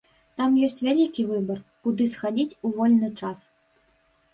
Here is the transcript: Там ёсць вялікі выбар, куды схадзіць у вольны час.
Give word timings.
Там 0.39 0.55
ёсць 0.67 0.81
вялікі 0.87 1.27
выбар, 1.33 1.61
куды 1.85 2.11
схадзіць 2.17 2.57
у 2.67 2.77
вольны 2.77 3.15
час. 3.19 3.51